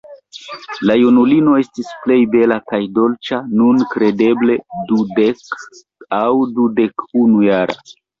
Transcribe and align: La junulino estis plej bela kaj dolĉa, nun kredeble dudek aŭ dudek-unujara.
La 0.89 0.93
junulino 0.99 1.51
estis 1.63 1.89
plej 2.05 2.15
bela 2.35 2.57
kaj 2.71 2.79
dolĉa, 2.95 3.39
nun 3.59 3.83
kredeble 3.91 4.55
dudek 4.93 5.45
aŭ 6.21 6.25
dudek-unujara. 6.57 7.77